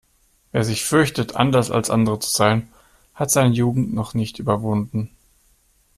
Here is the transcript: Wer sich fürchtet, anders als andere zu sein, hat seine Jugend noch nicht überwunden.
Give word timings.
Wer 0.51 0.63
sich 0.63 0.83
fürchtet, 0.83 1.35
anders 1.35 1.69
als 1.69 1.91
andere 1.91 2.17
zu 2.17 2.31
sein, 2.31 2.71
hat 3.13 3.29
seine 3.29 3.53
Jugend 3.53 3.93
noch 3.93 4.15
nicht 4.15 4.39
überwunden. 4.39 5.11